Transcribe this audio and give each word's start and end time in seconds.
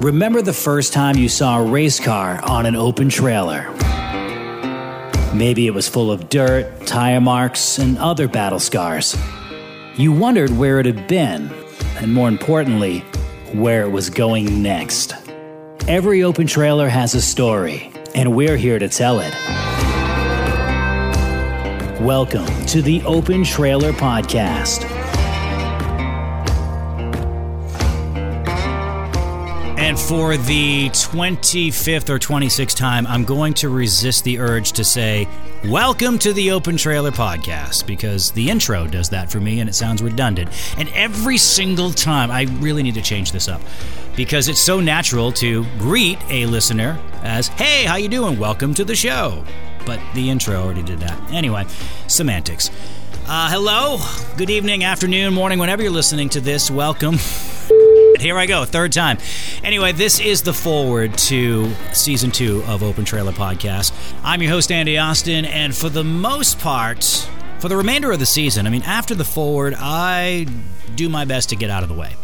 Remember 0.00 0.42
the 0.42 0.52
first 0.52 0.92
time 0.92 1.16
you 1.16 1.28
saw 1.28 1.58
a 1.58 1.64
race 1.64 1.98
car 1.98 2.40
on 2.44 2.66
an 2.66 2.76
open 2.76 3.08
trailer? 3.08 3.68
Maybe 5.34 5.66
it 5.66 5.74
was 5.74 5.88
full 5.88 6.10
of 6.10 6.28
dirt, 6.28 6.86
tire 6.86 7.20
marks, 7.20 7.78
and 7.78 7.98
other 7.98 8.28
battle 8.28 8.60
scars. 8.60 9.16
You 9.96 10.12
wondered 10.12 10.50
where 10.50 10.80
it 10.80 10.86
had 10.86 11.08
been, 11.08 11.50
and 11.96 12.14
more 12.14 12.28
importantly, 12.28 13.00
where 13.52 13.82
it 13.82 13.90
was 13.90 14.08
going 14.08 14.62
next. 14.62 15.14
Every 15.88 16.22
open 16.22 16.46
trailer 16.46 16.88
has 16.88 17.14
a 17.14 17.20
story, 17.20 17.90
and 18.14 18.34
we're 18.34 18.56
here 18.56 18.78
to 18.78 18.88
tell 18.88 19.20
it. 19.20 19.34
Welcome 22.00 22.46
to 22.66 22.80
the 22.80 23.02
Open 23.04 23.42
Trailer 23.42 23.92
Podcast. 23.92 24.97
And 29.88 29.98
for 29.98 30.36
the 30.36 30.90
25th 30.90 32.10
or 32.10 32.18
26th 32.18 32.76
time, 32.76 33.06
I'm 33.06 33.24
going 33.24 33.54
to 33.54 33.70
resist 33.70 34.22
the 34.22 34.38
urge 34.38 34.72
to 34.72 34.84
say, 34.84 35.26
Welcome 35.64 36.18
to 36.18 36.34
the 36.34 36.50
Open 36.50 36.76
Trailer 36.76 37.10
Podcast, 37.10 37.86
because 37.86 38.30
the 38.32 38.50
intro 38.50 38.86
does 38.86 39.08
that 39.08 39.30
for 39.30 39.40
me 39.40 39.60
and 39.60 39.68
it 39.70 39.74
sounds 39.74 40.02
redundant. 40.02 40.50
And 40.76 40.90
every 40.90 41.38
single 41.38 41.90
time, 41.90 42.30
I 42.30 42.42
really 42.60 42.82
need 42.82 42.96
to 42.96 43.00
change 43.00 43.32
this 43.32 43.48
up 43.48 43.62
because 44.14 44.48
it's 44.48 44.60
so 44.60 44.78
natural 44.78 45.32
to 45.32 45.64
greet 45.78 46.18
a 46.28 46.44
listener 46.44 47.00
as, 47.22 47.48
Hey, 47.48 47.86
how 47.86 47.96
you 47.96 48.10
doing? 48.10 48.38
Welcome 48.38 48.74
to 48.74 48.84
the 48.84 48.94
show. 48.94 49.42
But 49.86 50.00
the 50.12 50.28
intro 50.28 50.56
already 50.56 50.82
did 50.82 51.00
that. 51.00 51.32
Anyway, 51.32 51.64
semantics. 52.08 52.70
Uh, 53.26 53.48
hello, 53.50 53.96
good 54.36 54.50
evening, 54.50 54.84
afternoon, 54.84 55.32
morning, 55.32 55.58
whenever 55.58 55.82
you're 55.82 55.90
listening 55.90 56.28
to 56.28 56.42
this. 56.42 56.70
Welcome. 56.70 57.16
Here 58.18 58.36
I 58.36 58.46
go, 58.46 58.64
third 58.64 58.92
time. 58.92 59.18
Anyway, 59.62 59.92
this 59.92 60.18
is 60.18 60.42
the 60.42 60.52
forward 60.52 61.16
to 61.18 61.72
season 61.92 62.32
two 62.32 62.64
of 62.66 62.82
Open 62.82 63.04
Trailer 63.04 63.30
Podcast. 63.30 63.92
I'm 64.24 64.42
your 64.42 64.50
host, 64.50 64.72
Andy 64.72 64.98
Austin, 64.98 65.44
and 65.44 65.72
for 65.72 65.88
the 65.88 66.02
most 66.02 66.58
part, 66.58 67.04
for 67.60 67.68
the 67.68 67.76
remainder 67.76 68.10
of 68.10 68.18
the 68.18 68.26
season, 68.26 68.66
I 68.66 68.70
mean, 68.70 68.82
after 68.82 69.14
the 69.14 69.24
forward, 69.24 69.74
I 69.78 70.46
do 70.96 71.08
my 71.08 71.26
best 71.26 71.48
to 71.50 71.56
get 71.56 71.70
out 71.70 71.84
of 71.84 71.88
the 71.88 71.94
way. 71.94 72.16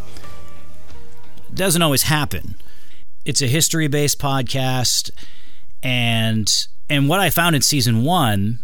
Doesn't 1.54 1.80
always 1.80 2.02
happen. 2.02 2.56
It's 3.24 3.40
a 3.40 3.46
history 3.46 3.86
based 3.86 4.18
podcast, 4.18 5.12
and 5.80 6.52
and 6.90 7.08
what 7.08 7.20
I 7.20 7.30
found 7.30 7.54
in 7.54 7.62
season 7.62 8.02
one, 8.02 8.58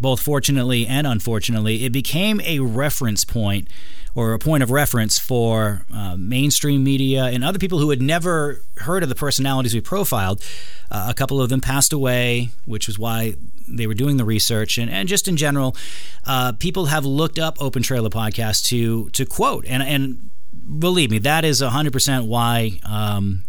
both 0.00 0.20
fortunately 0.20 0.88
and 0.88 1.06
unfortunately, 1.06 1.84
it 1.84 1.92
became 1.92 2.40
a 2.40 2.58
reference 2.58 3.24
point 3.24 3.68
or 4.14 4.32
a 4.34 4.38
point 4.38 4.62
of 4.62 4.70
reference 4.70 5.18
for 5.18 5.84
uh, 5.92 6.16
mainstream 6.18 6.84
media 6.84 7.24
and 7.24 7.42
other 7.42 7.58
people 7.58 7.78
who 7.78 7.90
had 7.90 8.02
never 8.02 8.62
heard 8.78 9.02
of 9.02 9.08
the 9.08 9.14
personalities 9.14 9.74
we 9.74 9.80
profiled. 9.80 10.42
Uh, 10.90 11.06
a 11.08 11.14
couple 11.14 11.40
of 11.40 11.48
them 11.48 11.60
passed 11.60 11.92
away, 11.92 12.50
which 12.66 12.86
was 12.86 12.98
why 12.98 13.34
they 13.66 13.86
were 13.86 13.94
doing 13.94 14.18
the 14.18 14.24
research, 14.24 14.76
and, 14.76 14.90
and 14.90 15.08
just 15.08 15.26
in 15.28 15.36
general, 15.36 15.74
uh, 16.26 16.52
people 16.52 16.86
have 16.86 17.04
looked 17.04 17.38
up 17.38 17.56
Open 17.60 17.82
Trailer 17.82 18.10
Podcast 18.10 18.66
to 18.68 19.08
to 19.10 19.24
quote, 19.24 19.64
and 19.66 19.82
and 19.82 20.30
believe 20.78 21.10
me, 21.10 21.18
that 21.18 21.44
is 21.44 21.60
hundred 21.60 21.92
percent 21.92 22.26
why. 22.26 22.80
Um, 22.84 23.44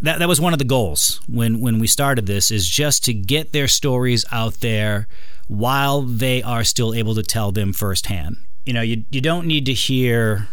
that, 0.00 0.20
that 0.20 0.28
was 0.28 0.40
one 0.40 0.52
of 0.52 0.60
the 0.60 0.64
goals 0.64 1.20
when, 1.26 1.60
when 1.60 1.80
we 1.80 1.88
started 1.88 2.26
this 2.26 2.52
is 2.52 2.68
just 2.68 3.04
to 3.06 3.12
get 3.12 3.52
their 3.52 3.66
stories 3.66 4.24
out 4.30 4.60
there 4.60 5.08
while 5.48 6.02
they 6.02 6.40
are 6.40 6.62
still 6.62 6.94
able 6.94 7.16
to 7.16 7.22
tell 7.24 7.50
them 7.50 7.72
firsthand 7.72 8.36
you 8.68 8.74
know, 8.74 8.82
you 8.82 9.04
you 9.10 9.22
don't 9.22 9.46
need 9.46 9.64
to 9.64 9.72
hear 9.72 10.46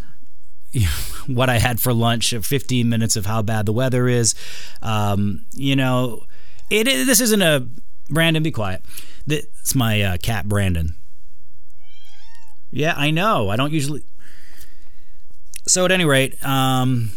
what 1.27 1.49
I 1.49 1.57
had 1.57 1.81
for 1.81 1.93
lunch, 1.93 2.31
or 2.31 2.41
15 2.41 2.87
minutes 2.87 3.17
of 3.17 3.25
how 3.25 3.41
bad 3.41 3.65
the 3.65 3.73
weather 3.73 4.07
is. 4.07 4.35
Um, 4.81 5.45
you 5.51 5.75
know, 5.75 6.23
it, 6.69 6.85
this 6.85 7.19
isn't 7.19 7.41
a 7.41 7.67
Brandon. 8.09 8.41
Be 8.41 8.51
quiet. 8.51 8.85
It's 9.27 9.75
my 9.75 10.01
uh, 10.01 10.17
cat 10.17 10.47
Brandon. 10.47 10.95
Yeah, 12.71 12.93
I 12.95 13.11
know. 13.11 13.49
I 13.49 13.57
don't 13.57 13.73
usually. 13.73 14.05
So 15.67 15.83
at 15.83 15.91
any 15.91 16.05
rate, 16.05 16.41
um, 16.41 17.09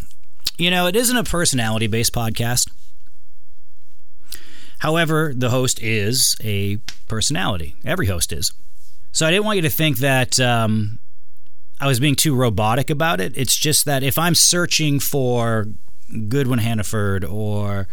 you 0.56 0.68
know, 0.68 0.88
it 0.88 0.96
isn't 0.96 1.16
a 1.16 1.22
personality 1.22 1.86
based 1.86 2.12
podcast. 2.12 2.68
However, 4.80 5.32
the 5.32 5.50
host 5.50 5.80
is 5.80 6.34
a 6.42 6.78
personality. 7.06 7.76
Every 7.84 8.06
host 8.08 8.32
is. 8.32 8.52
So 9.18 9.26
I 9.26 9.32
didn't 9.32 9.46
want 9.46 9.56
you 9.56 9.62
to 9.62 9.68
think 9.68 9.98
that 9.98 10.38
um, 10.38 11.00
I 11.80 11.88
was 11.88 11.98
being 11.98 12.14
too 12.14 12.36
robotic 12.36 12.88
about 12.88 13.20
it. 13.20 13.36
It's 13.36 13.56
just 13.56 13.84
that 13.84 14.04
if 14.04 14.16
I'm 14.16 14.36
searching 14.36 15.00
for 15.00 15.66
Goodwin 16.28 16.60
Hannaford 16.60 17.24
or 17.24 17.88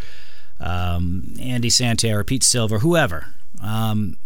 um, 0.59 1.33
Andy 1.41 1.71
Santerre 1.71 2.19
or 2.19 2.23
Pete 2.23 2.43
Silver, 2.43 2.77
whoever, 2.77 3.25
um, 3.59 4.17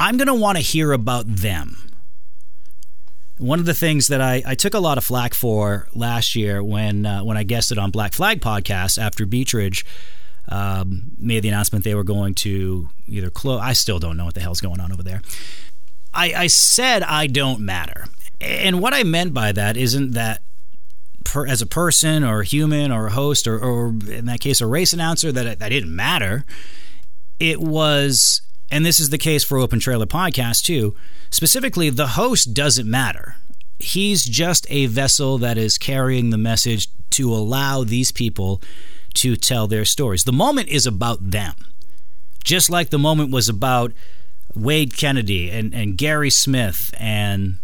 I'm 0.00 0.16
going 0.16 0.26
to 0.26 0.34
want 0.34 0.58
to 0.58 0.64
hear 0.64 0.90
about 0.90 1.28
them. 1.28 1.92
One 3.38 3.60
of 3.60 3.66
the 3.66 3.72
things 3.72 4.08
that 4.08 4.20
I, 4.20 4.42
I, 4.44 4.56
took 4.56 4.74
a 4.74 4.80
lot 4.80 4.98
of 4.98 5.04
flack 5.04 5.32
for 5.32 5.86
last 5.94 6.34
year 6.34 6.60
when 6.60 7.06
uh, 7.06 7.22
when 7.22 7.36
I 7.36 7.44
guested 7.44 7.78
on 7.78 7.92
Black 7.92 8.14
Flag 8.14 8.40
podcast 8.40 9.00
after 9.00 9.26
Beechridge 9.26 9.84
um, 10.48 11.12
made 11.18 11.44
the 11.44 11.48
announcement 11.48 11.84
they 11.84 11.94
were 11.94 12.02
going 12.02 12.34
to 12.34 12.88
either 13.06 13.30
close. 13.30 13.60
I 13.62 13.74
still 13.74 14.00
don't 14.00 14.16
know 14.16 14.24
what 14.24 14.34
the 14.34 14.40
hell's 14.40 14.60
going 14.60 14.80
on 14.80 14.90
over 14.90 15.04
there. 15.04 15.22
I, 16.12 16.32
I 16.34 16.46
said 16.48 17.02
I 17.02 17.26
don't 17.26 17.60
matter. 17.60 18.06
And 18.40 18.80
what 18.80 18.94
I 18.94 19.02
meant 19.02 19.34
by 19.34 19.52
that 19.52 19.76
isn't 19.76 20.12
that 20.12 20.42
per, 21.24 21.46
as 21.46 21.62
a 21.62 21.66
person 21.66 22.24
or 22.24 22.40
a 22.40 22.44
human 22.44 22.90
or 22.90 23.06
a 23.06 23.12
host 23.12 23.46
or, 23.46 23.58
or 23.58 23.88
in 24.08 24.26
that 24.26 24.40
case 24.40 24.60
a 24.60 24.66
race 24.66 24.92
announcer 24.92 25.30
that 25.32 25.58
that 25.58 25.68
didn't 25.68 25.94
matter. 25.94 26.44
It 27.38 27.60
was, 27.60 28.42
and 28.70 28.84
this 28.84 29.00
is 29.00 29.10
the 29.10 29.18
case 29.18 29.44
for 29.44 29.58
Open 29.58 29.80
Trailer 29.80 30.06
Podcast 30.06 30.64
too. 30.64 30.94
Specifically, 31.30 31.90
the 31.90 32.08
host 32.08 32.54
doesn't 32.54 32.90
matter. 32.90 33.36
He's 33.78 34.24
just 34.24 34.66
a 34.68 34.86
vessel 34.86 35.38
that 35.38 35.56
is 35.56 35.78
carrying 35.78 36.30
the 36.30 36.38
message 36.38 36.88
to 37.10 37.32
allow 37.32 37.82
these 37.82 38.12
people 38.12 38.60
to 39.14 39.36
tell 39.36 39.66
their 39.66 39.84
stories. 39.84 40.24
The 40.24 40.32
moment 40.32 40.68
is 40.68 40.86
about 40.86 41.30
them, 41.30 41.54
just 42.44 42.68
like 42.68 42.90
the 42.90 42.98
moment 42.98 43.30
was 43.30 43.48
about 43.48 43.92
Wade 44.54 44.96
Kennedy 44.96 45.50
and, 45.50 45.74
and 45.74 45.96
Gary 45.96 46.30
Smith 46.30 46.94
and 46.98 47.58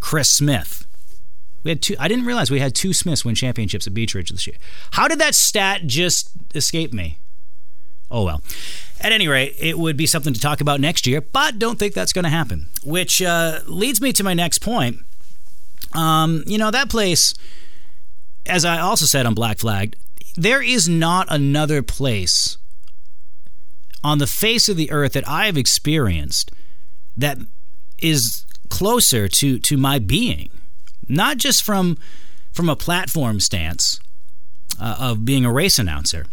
Chris 0.00 0.28
Smith. 0.28 0.86
We 1.62 1.70
had 1.70 1.82
two. 1.82 1.94
I 1.98 2.08
didn't 2.08 2.26
realize 2.26 2.50
we 2.50 2.60
had 2.60 2.74
two 2.74 2.92
Smiths 2.92 3.24
win 3.24 3.34
championships 3.34 3.86
at 3.86 3.94
Beechridge 3.94 4.30
this 4.30 4.46
year. 4.46 4.56
How 4.92 5.06
did 5.06 5.18
that 5.20 5.34
stat 5.34 5.86
just 5.86 6.30
escape 6.54 6.92
me? 6.92 7.18
Oh 8.10 8.24
well. 8.24 8.42
At 9.00 9.12
any 9.12 9.26
rate, 9.26 9.54
it 9.58 9.78
would 9.78 9.96
be 9.96 10.06
something 10.06 10.32
to 10.32 10.40
talk 10.40 10.60
about 10.60 10.80
next 10.80 11.06
year, 11.06 11.20
but 11.20 11.58
don't 11.58 11.78
think 11.78 11.94
that's 11.94 12.12
going 12.12 12.24
to 12.24 12.30
happen. 12.30 12.68
Which 12.84 13.20
uh, 13.20 13.60
leads 13.66 14.00
me 14.00 14.12
to 14.12 14.22
my 14.22 14.34
next 14.34 14.58
point. 14.58 14.98
Um, 15.92 16.44
you 16.46 16.58
know 16.58 16.70
that 16.70 16.88
place, 16.88 17.34
as 18.46 18.64
I 18.64 18.78
also 18.78 19.06
said 19.06 19.26
on 19.26 19.34
Black 19.34 19.58
Flag, 19.58 19.96
there 20.36 20.62
is 20.62 20.88
not 20.88 21.26
another 21.30 21.82
place 21.82 22.58
on 24.04 24.18
the 24.18 24.26
face 24.26 24.68
of 24.68 24.76
the 24.76 24.90
earth 24.90 25.12
that 25.12 25.28
I 25.28 25.46
have 25.46 25.56
experienced 25.56 26.50
that 27.16 27.38
is 27.98 28.44
closer 28.68 29.28
to 29.28 29.58
to 29.58 29.76
my 29.76 29.98
being, 29.98 30.50
not 31.08 31.36
just 31.36 31.62
from 31.62 31.98
from 32.52 32.68
a 32.68 32.76
platform 32.76 33.40
stance 33.40 34.00
uh, 34.80 34.96
of 34.98 35.24
being 35.24 35.44
a 35.44 35.52
race 35.52 35.78
announcer, 35.78 36.26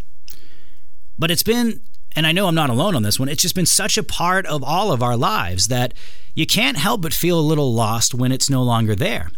but 1.18 1.32
it's 1.32 1.44
been 1.44 1.82
and 2.16 2.26
I 2.26 2.32
know 2.32 2.48
I'm 2.48 2.56
not 2.56 2.70
alone 2.70 2.96
on 2.96 3.04
this 3.04 3.20
one. 3.20 3.30
It's 3.30 3.42
just 3.42 3.56
been 3.56 3.66
such 3.66 3.98
a 3.98 4.04
part 4.04 4.46
of 4.48 4.64
all 4.64 4.92
of 4.92 5.04
our 5.04 5.16
lives 5.16 5.68
that 5.68 5.94
you 6.34 6.46
can't 6.46 6.78
help 6.78 7.02
but 7.02 7.14
feel 7.14 7.40
a 7.40 7.42
little 7.42 7.74
lost 7.74 8.16
when 8.16 8.32
it's 8.32 8.50
no 8.50 8.64
longer 8.64 8.96
there. 8.96 9.30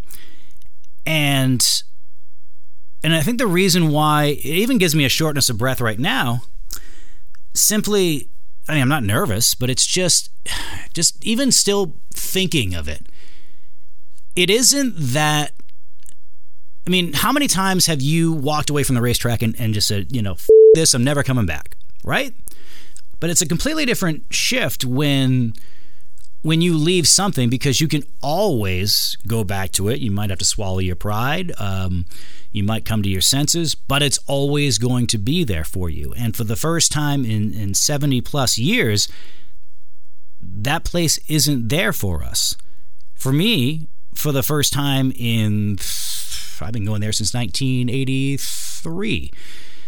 And 1.05 1.65
and 3.03 3.15
I 3.15 3.21
think 3.21 3.39
the 3.39 3.47
reason 3.47 3.89
why 3.89 4.25
it 4.25 4.45
even 4.45 4.77
gives 4.77 4.95
me 4.95 5.05
a 5.05 5.09
shortness 5.09 5.49
of 5.49 5.57
breath 5.57 5.81
right 5.81 5.99
now 5.99 6.43
simply 7.53 8.29
I 8.67 8.73
mean 8.73 8.81
I'm 8.81 8.89
not 8.89 9.03
nervous, 9.03 9.55
but 9.55 9.69
it's 9.69 9.85
just 9.85 10.29
just 10.93 11.23
even 11.25 11.51
still 11.51 11.95
thinking 12.13 12.73
of 12.73 12.87
it. 12.87 13.07
It 14.35 14.49
isn't 14.49 14.95
that 14.97 15.53
I 16.85 16.89
mean, 16.89 17.13
how 17.13 17.31
many 17.31 17.47
times 17.47 17.85
have 17.85 18.01
you 18.01 18.33
walked 18.33 18.69
away 18.69 18.83
from 18.83 18.95
the 18.95 19.01
racetrack 19.01 19.41
and, 19.41 19.55
and 19.59 19.73
just 19.73 19.87
said, 19.87 20.07
you 20.15 20.21
know, 20.21 20.35
this, 20.73 20.93
I'm 20.93 21.03
never 21.03 21.21
coming 21.21 21.45
back, 21.45 21.75
right? 22.03 22.33
But 23.19 23.29
it's 23.29 23.41
a 23.41 23.47
completely 23.47 23.85
different 23.85 24.23
shift 24.31 24.83
when 24.83 25.53
when 26.41 26.61
you 26.61 26.76
leave 26.76 27.08
something 27.08 27.49
because 27.49 27.79
you 27.79 27.88
can 27.88 28.03
always 28.22 29.16
go 29.28 29.43
back 29.43 29.72
to 29.73 29.90
it. 29.90 29.99
You 29.99 30.11
might 30.11 30.29
have 30.29 30.40
to 30.40 30.46
swallow 30.46 30.79
your 30.79 30.96
pride. 30.96 31.52
Um, 31.59 32.05
you 32.52 32.64
might 32.64 32.84
come 32.85 33.03
to 33.03 33.09
your 33.09 33.22
senses, 33.22 33.76
but 33.76 34.02
it's 34.02 34.17
always 34.28 34.78
going 34.78 35.08
to 35.08 35.17
be 35.17 35.43
there 35.43 35.64
for 35.64 35.90
you. 35.90 36.14
And 36.17 36.35
for 36.35 36.43
the 36.43 36.55
first 36.55 36.91
time 36.91 37.23
in, 37.26 37.53
in 37.53 37.73
70 37.73 38.22
plus 38.22 38.58
years, 38.58 39.08
that 40.41 40.84
place 40.84 41.20
isn't 41.28 41.70
there 41.70 41.93
for 41.93 42.23
us. 42.23 42.58
For 43.14 43.32
me, 43.32 43.87
for 44.16 44.32
the 44.32 44.44
first 44.44 44.73
time 44.73 45.14
in, 45.16 45.78
I've 46.59 46.73
been 46.73 46.85
going 46.85 47.02
there 47.02 47.11
since 47.11 47.34
1983. 47.34 49.32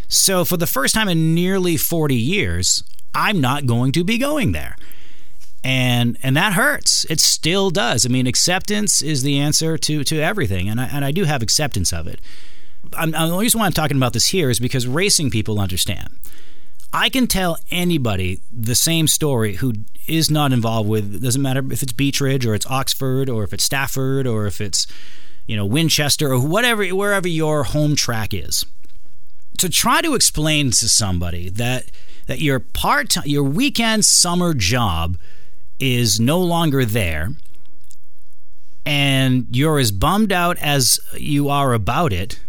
So 0.08 0.46
for 0.46 0.58
the 0.58 0.68
first 0.68 0.94
time 0.94 1.10
in 1.10 1.34
nearly 1.34 1.76
40 1.78 2.16
years, 2.16 2.84
I'm 3.16 3.42
not 3.42 3.66
going 3.66 3.92
to 3.94 4.04
be 4.04 4.20
going 4.20 4.52
there. 4.52 4.76
And 5.63 6.18
and 6.21 6.36
that 6.36 6.54
hurts. 6.54 7.06
It 7.10 7.21
still 7.21 7.69
does. 7.69 8.06
I 8.06 8.10
mean, 8.10 8.27
acceptance 8.27 9.01
is 9.01 9.24
the 9.24 9.39
answer 9.39 9.77
to 9.77 10.04
to 10.04 10.19
everything, 10.19 10.68
and 10.68 10.81
I, 10.81 10.86
and 10.86 11.06
I 11.06 11.12
do 11.12 11.24
have 11.24 11.42
acceptance 11.42 11.94
of 11.94 12.06
it. 12.06 12.19
I'm, 12.98 13.12
the 13.12 13.19
only 13.19 13.45
reason 13.45 13.60
why 13.60 13.65
I'm 13.65 13.74
talking 13.74 13.98
about 13.98 14.13
this 14.13 14.27
here 14.27 14.50
is 14.50 14.60
because 14.60 14.88
racing 14.88 15.30
people 15.30 15.60
understand. 15.60 16.19
I 16.92 17.10
can 17.10 17.27
tell 17.27 17.57
anybody 17.71 18.39
the 18.51 18.75
same 18.75 19.07
story 19.07 19.56
who 19.56 19.74
is 20.07 20.30
not 20.30 20.54
involved 20.54 20.88
with. 20.88 21.15
It 21.15 21.21
doesn't 21.21 21.42
matter 21.42 21.63
if 21.71 21.81
it's 21.81 21.94
Beechridge 21.94 22.45
or 22.45 22.54
it's 22.54 22.68
Oxford 22.68 23.30
or 23.30 23.44
if 23.44 23.54
it's 23.54 23.63
Stafford 23.63 24.27
or 24.27 24.45
if 24.45 24.62
it's 24.62 24.86
you 25.48 25.56
know 25.56 25.65
Winchester 25.65 26.31
or 26.31 26.39
whatever 26.39 26.86
wherever 26.89 27.27
your 27.27 27.63
home 27.63 27.95
track 27.95 28.33
is. 28.33 28.65
To 29.60 29.69
try 29.69 30.01
to 30.01 30.13
explain 30.13 30.71
to 30.71 30.89
somebody 30.89 31.50
that 31.50 31.86
that 32.27 32.42
your 32.42 32.60
part 32.60 33.15
your 33.25 33.44
weekend 33.44 34.06
summer 34.06 34.54
job 34.54 35.18
is 35.84 36.18
no 36.18 36.40
longer 36.40 36.86
there 36.86 37.30
and 38.86 39.48
you're 39.52 39.80
as 39.80 39.92
bummed 39.92 40.32
out 40.32 40.58
as 40.60 40.98
you 41.18 41.50
are 41.50 41.74
about 41.74 42.14
it 42.14 42.40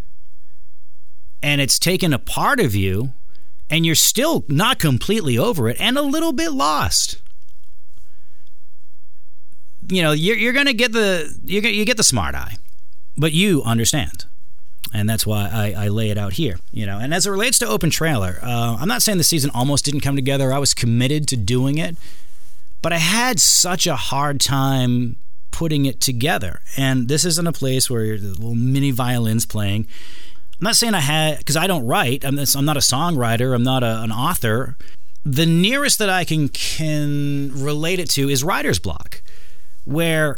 and 1.43 1.61
it's 1.61 1.81
taken 1.81 2.13
a 2.13 2.19
part 2.19 2.61
of 2.61 2.77
you 2.77 3.13
and 3.69 3.85
you're 3.85 3.97
still 3.97 4.45
not 4.47 4.79
completely 4.79 5.37
over 5.37 5.69
it 5.69 5.77
and 5.81 5.99
a 5.99 6.03
little 6.03 6.33
bit 6.33 6.53
lost 6.53 7.21
you 9.89 10.01
know 10.01 10.13
you're, 10.13 10.37
you're 10.37 10.53
gonna 10.53 10.73
get 10.73 10.93
the 10.93 11.37
you 11.45 11.61
you 11.61 11.85
get 11.85 11.97
the 11.97 12.05
smart 12.05 12.37
eye 12.37 12.55
but 13.17 13.33
you 13.33 13.65
understand 13.65 14.27
and 14.93 15.09
that's 15.09 15.27
why 15.27 15.49
I, 15.53 15.87
I, 15.87 15.89
lay 15.89 16.11
it 16.11 16.19
out 16.19 16.35
here. 16.35 16.57
You 16.71 16.87
know, 16.87 16.99
and 16.99 17.13
as 17.13 17.27
it 17.27 17.31
relates 17.31 17.59
to 17.59 17.67
open 17.67 17.91
trailer, 17.91 18.39
uh, 18.41 18.77
I'm 18.79 18.87
not 18.87 19.03
saying 19.03 19.19
the 19.19 19.25
season 19.25 19.51
almost 19.53 19.85
didn't 19.85 20.03
come 20.03 20.15
together. 20.15 20.53
I 20.53 20.59
was 20.59 20.73
committed 20.73 21.27
to 21.29 21.37
doing 21.37 21.79
it, 21.79 21.97
but 22.85 22.93
I 22.93 22.99
had 22.99 23.41
such 23.41 23.87
a 23.87 23.97
hard 23.97 24.43
time 24.43 25.17
putting 25.51 25.87
it 25.87 26.03
together. 26.03 26.61
And 26.77 27.09
this 27.09 27.25
isn't 27.25 27.47
a 27.47 27.53
place 27.53 27.89
where 27.89 28.19
the 28.19 28.29
little 28.29 28.55
mini 28.55 28.91
violins 28.91 29.47
playing. 29.47 29.87
I'm 30.61 30.65
not 30.65 30.77
saying 30.77 30.93
I 30.93 31.01
had 31.01 31.39
because 31.39 31.57
I 31.57 31.67
don't 31.67 31.87
write. 31.87 32.27
I'm, 32.27 32.39
I'm, 32.39 32.65
not 32.67 32.77
a 32.77 32.81
songwriter. 32.81 33.55
I'm 33.55 33.63
not 33.63 33.83
a, 33.83 34.03
an 34.03 34.13
author. 34.13 34.77
The 35.25 35.47
nearest 35.47 35.99
that 35.99 36.11
I 36.11 36.25
can 36.25 36.51
can 36.51 37.53
relate 37.55 38.01
it 38.01 38.11
to 38.11 38.29
is 38.29 38.45
writer's 38.45 38.79
block, 38.79 39.23
where 39.87 40.37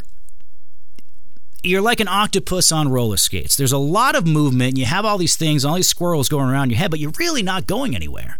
you're 1.63 1.81
like 1.81 1.99
an 1.99 2.07
octopus 2.07 2.71
on 2.71 2.87
roller 2.87 3.17
skates. 3.17 3.57
There's 3.57 3.73
a 3.73 3.77
lot 3.77 4.15
of 4.15 4.25
movement. 4.25 4.69
And 4.69 4.77
you 4.77 4.85
have 4.85 5.03
all 5.03 5.17
these 5.17 5.35
things, 5.35 5.65
all 5.65 5.75
these 5.75 5.89
squirrels 5.89 6.29
going 6.29 6.47
around 6.49 6.69
your 6.69 6.79
head, 6.79 6.91
but 6.91 7.01
you're 7.01 7.11
really 7.19 7.43
not 7.43 7.67
going 7.67 7.93
anywhere. 7.93 8.39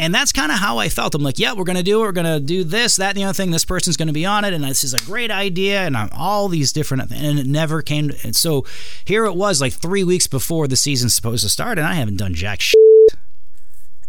And 0.00 0.14
that's 0.14 0.32
kind 0.32 0.50
of 0.50 0.56
how 0.56 0.78
I 0.78 0.88
felt. 0.88 1.14
I'm 1.14 1.22
like, 1.22 1.38
yeah, 1.38 1.52
we're 1.52 1.64
going 1.64 1.76
to 1.76 1.82
do 1.82 2.00
it. 2.00 2.04
We're 2.04 2.12
going 2.12 2.24
to 2.24 2.40
do 2.40 2.64
this, 2.64 2.96
that, 2.96 3.10
and 3.10 3.18
the 3.18 3.24
other 3.24 3.34
thing. 3.34 3.50
This 3.50 3.66
person's 3.66 3.98
going 3.98 4.06
to 4.06 4.14
be 4.14 4.24
on 4.24 4.46
it. 4.46 4.54
And 4.54 4.64
this 4.64 4.82
is 4.82 4.94
a 4.94 5.00
great 5.04 5.30
idea. 5.30 5.82
And 5.82 5.94
I'm 5.94 6.08
all 6.14 6.48
these 6.48 6.72
different, 6.72 7.12
and 7.12 7.38
it 7.38 7.46
never 7.46 7.82
came. 7.82 8.08
To, 8.08 8.16
and 8.24 8.34
so 8.34 8.64
here 9.04 9.26
it 9.26 9.34
was 9.34 9.60
like 9.60 9.74
three 9.74 10.02
weeks 10.02 10.26
before 10.26 10.66
the 10.68 10.76
season's 10.76 11.14
supposed 11.14 11.42
to 11.42 11.50
start, 11.50 11.76
and 11.76 11.86
I 11.86 11.92
haven't 11.92 12.16
done 12.16 12.32
jack 12.32 12.62
shit. 12.62 12.80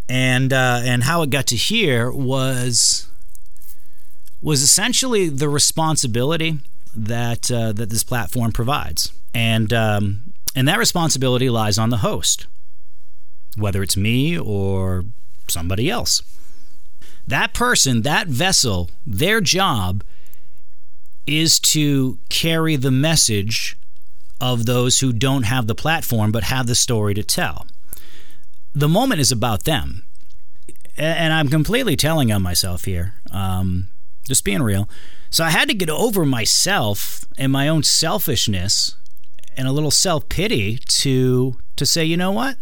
And, 0.08 0.54
uh, 0.54 0.80
and 0.86 1.04
how 1.04 1.24
it 1.24 1.30
got 1.30 1.48
to 1.48 1.58
here 1.58 2.10
was, 2.10 3.10
was 4.42 4.62
essentially 4.62 5.28
the 5.28 5.50
responsibility 5.50 6.60
that 6.96 7.52
uh, 7.52 7.74
that 7.74 7.90
this 7.90 8.06
platform 8.06 8.54
provides, 8.54 9.12
and 9.34 9.72
um, 9.72 10.34
and 10.56 10.68
that 10.68 10.78
responsibility 10.80 11.50
lies 11.50 11.78
on 11.78 11.90
the 11.90 11.98
host, 11.98 12.48
whether 13.56 13.82
it's 13.82 13.96
me 13.96 14.38
or 14.38 15.06
somebody 15.52 15.90
else. 15.90 16.22
That 17.28 17.54
person, 17.54 18.02
that 18.02 18.28
vessel, 18.28 18.90
their 19.06 19.42
job 19.42 20.04
is 21.28 21.60
to 21.60 22.18
carry 22.30 22.76
the 22.76 22.92
message 22.92 23.78
of 24.40 24.66
those 24.66 25.00
who 25.00 25.14
don't 25.14 25.44
have 25.44 25.68
the 25.68 25.76
platform 25.76 26.32
but 26.32 26.46
have 26.46 26.66
the 26.66 26.76
story 26.76 27.14
to 27.14 27.24
tell. 27.24 27.68
The 28.74 28.90
moment 28.90 29.22
is 29.22 29.32
about 29.32 29.66
them. 29.66 30.04
And 30.98 31.32
I'm 31.34 31.48
completely 31.48 31.96
telling 31.96 32.32
on 32.32 32.42
myself 32.42 32.84
here, 32.86 33.16
um, 33.32 33.88
just 34.28 34.44
being 34.44 34.62
real. 34.62 34.90
So 35.30 35.46
I 35.46 35.50
had 35.50 35.70
to 35.70 35.74
get 35.74 35.90
over 35.90 36.26
myself 36.26 37.24
and 37.38 37.52
my 37.52 37.70
own 37.70 37.84
selfishness 37.84 38.98
and 39.56 39.68
a 39.68 39.72
little 39.72 39.92
self 39.92 40.28
pity 40.28 40.78
to 40.78 41.58
to 41.78 41.86
say, 41.86 42.04
you 42.04 42.18
know 42.18 42.32
what? 42.32 42.58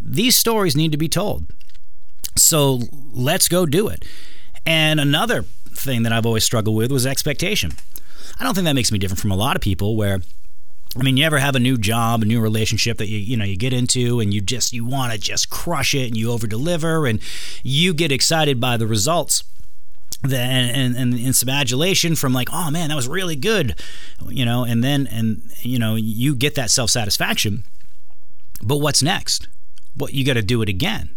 These 0.00 0.36
stories 0.36 0.76
need 0.76 0.90
to 0.92 0.98
be 0.98 1.08
told. 1.08 1.46
So 2.36 2.80
let's 3.12 3.48
go 3.48 3.66
do 3.66 3.88
it. 3.88 4.04
And 4.64 5.00
another 5.00 5.42
thing 5.74 6.02
that 6.04 6.12
I've 6.12 6.26
always 6.26 6.44
struggled 6.44 6.76
with 6.76 6.92
was 6.92 7.06
expectation. 7.06 7.72
I 8.38 8.44
don't 8.44 8.54
think 8.54 8.64
that 8.64 8.74
makes 8.74 8.92
me 8.92 8.98
different 8.98 9.20
from 9.20 9.32
a 9.32 9.36
lot 9.36 9.56
of 9.56 9.62
people 9.62 9.96
where 9.96 10.20
I 10.94 11.02
mean, 11.02 11.16
you 11.16 11.24
ever 11.24 11.38
have 11.38 11.56
a 11.56 11.60
new 11.60 11.78
job, 11.78 12.22
a 12.22 12.26
new 12.26 12.38
relationship 12.38 12.98
that 12.98 13.08
you 13.08 13.18
you 13.18 13.36
know 13.36 13.46
you 13.46 13.56
get 13.56 13.72
into, 13.72 14.20
and 14.20 14.34
you 14.34 14.42
just 14.42 14.74
you 14.74 14.84
want 14.84 15.12
to 15.12 15.18
just 15.18 15.48
crush 15.48 15.94
it, 15.94 16.08
and 16.08 16.16
you 16.16 16.30
over 16.30 16.46
deliver, 16.46 17.06
and 17.06 17.18
you 17.62 17.94
get 17.94 18.12
excited 18.12 18.60
by 18.60 18.76
the 18.76 18.86
results 18.86 19.42
and, 20.24 20.96
and, 20.96 21.14
and 21.14 21.34
some 21.34 21.48
adulation 21.48 22.14
from 22.14 22.32
like, 22.32 22.48
oh 22.52 22.70
man, 22.70 22.90
that 22.90 22.94
was 22.94 23.08
really 23.08 23.36
good, 23.36 23.80
you 24.28 24.44
know, 24.44 24.64
and 24.64 24.84
then 24.84 25.06
and 25.10 25.50
you 25.60 25.78
know 25.78 25.94
you 25.94 26.34
get 26.34 26.54
that 26.56 26.70
self 26.70 26.90
satisfaction, 26.90 27.64
but 28.62 28.76
what's 28.76 29.02
next? 29.02 29.48
What 29.94 30.12
you 30.12 30.24
got 30.24 30.34
to 30.34 30.42
do 30.42 30.62
it 30.62 30.68
again. 30.68 31.16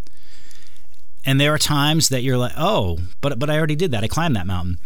And 1.25 1.41
there 1.41 1.53
are 1.53 1.57
times 1.57 2.09
that 2.09 2.21
you're 2.21 2.37
like, 2.37 2.53
oh, 2.57 2.99
but 3.21 3.39
but 3.39 3.49
I 3.49 3.57
already 3.57 3.75
did 3.75 3.91
that. 3.91 4.03
I 4.03 4.07
climbed 4.07 4.35
that 4.35 4.47
mountain, 4.47 4.77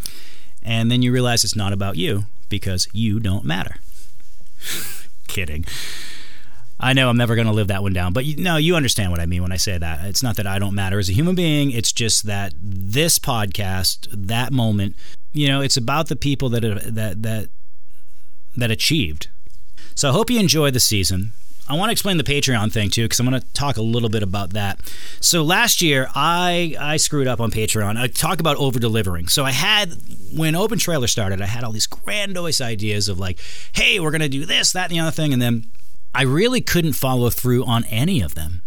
and 0.64 0.90
then 0.90 1.02
you 1.02 1.12
realize 1.12 1.44
it's 1.44 1.56
not 1.56 1.74
about 1.74 1.98
you 1.98 2.26
because 2.48 2.88
you 2.94 3.20
don't 3.20 3.46
matter. 3.46 3.76
Kidding. 5.28 5.66
I 6.80 6.94
know 6.94 7.10
I'm 7.10 7.18
never 7.18 7.36
going 7.36 7.48
to 7.48 7.54
live 7.54 7.68
that 7.68 7.84
one 7.84 7.92
down, 7.92 8.14
but 8.14 8.24
you, 8.24 8.42
no, 8.42 8.56
you 8.56 8.78
understand 8.78 9.12
what 9.12 9.20
I 9.20 9.26
mean 9.26 9.42
when 9.42 9.52
I 9.52 9.58
say 9.58 9.78
that. 9.78 10.06
It's 10.06 10.24
not 10.24 10.38
that 10.38 10.48
I 10.48 10.60
don't 10.60 10.74
matter 10.74 10.98
as 10.98 11.10
a 11.10 11.14
human 11.14 11.36
being. 11.36 11.72
It's 11.72 11.92
just 11.92 12.26
that 12.26 12.54
this 12.58 13.20
podcast, 13.20 14.08
that 14.12 14.54
moment, 14.54 14.96
you 15.34 15.50
know, 15.50 15.60
it's 15.60 15.76
about 15.76 16.08
the 16.08 16.16
people 16.16 16.48
that 16.50 16.64
uh, 16.64 16.80
that 16.86 17.22
that 17.22 17.50
that 18.56 18.72
achieved. 18.72 19.28
So 19.94 20.10
I 20.10 20.14
hope 20.14 20.30
you 20.30 20.40
enjoy 20.40 20.72
the 20.72 20.80
season. 20.80 21.34
I 21.70 21.76
want 21.76 21.90
to 21.90 21.92
explain 21.92 22.18
the 22.18 22.24
Patreon 22.24 22.72
thing 22.72 22.90
too, 22.90 23.06
because 23.06 23.20
I'm 23.20 23.30
going 23.30 23.40
to 23.40 23.48
talk 23.54 23.78
a 23.78 23.82
little 23.82 24.10
bit 24.10 24.24
about 24.24 24.52
that. 24.54 24.80
So 25.20 25.44
last 25.44 25.82
year, 25.82 26.10
I 26.16 26.76
I 26.80 26.98
screwed 26.98 27.28
up 27.28 27.40
on 27.40 27.52
Patreon. 27.52 27.98
I 27.98 28.08
talk 28.08 28.40
about 28.40 28.58
over 28.58 28.80
delivering. 28.80 29.28
So 29.28 29.46
I 29.46 29.52
had 29.52 29.94
when 30.34 30.56
Open 30.56 30.80
Trailer 30.80 31.08
started, 31.08 31.42
I 31.42 31.46
had 31.46 31.64
all 31.64 31.72
these 31.72 31.88
grandiose 31.88 32.60
ideas 32.60 33.08
of 33.08 33.20
like, 33.20 33.40
hey, 33.74 34.00
we're 34.00 34.12
going 34.12 34.22
to 34.22 34.30
do 34.30 34.46
this, 34.46 34.72
that, 34.72 34.90
and 34.90 34.92
the 34.92 35.00
other 35.00 35.12
thing, 35.12 35.32
and 35.32 35.42
then 35.42 35.66
I 36.14 36.24
really 36.24 36.62
couldn't 36.62 36.94
follow 36.94 37.30
through 37.30 37.64
on 37.66 37.84
any 37.86 38.22
of 38.22 38.34
them. 38.34 38.64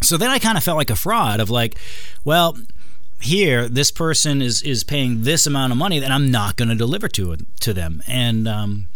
So 0.00 0.16
then 0.16 0.30
I 0.30 0.38
kind 0.38 0.56
of 0.56 0.64
felt 0.64 0.78
like 0.78 0.90
a 0.90 0.96
fraud 0.96 1.40
of 1.40 1.50
like, 1.50 1.76
well, 2.24 2.56
here 3.20 3.68
this 3.68 3.90
person 3.90 4.42
is 4.42 4.62
is 4.62 4.84
paying 4.84 5.22
this 5.22 5.46
amount 5.46 5.72
of 5.72 5.78
money 5.78 5.98
that 5.98 6.10
I'm 6.10 6.30
not 6.30 6.56
going 6.56 6.68
to 6.68 6.74
deliver 6.74 7.08
to 7.08 7.36
to 7.60 7.72
them, 7.72 8.02
and 8.06 8.46
um, 8.46 8.88